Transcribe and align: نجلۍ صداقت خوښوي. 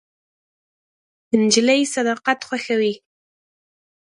نجلۍ 1.41 1.81
صداقت 1.93 2.39
خوښوي. 2.47 2.93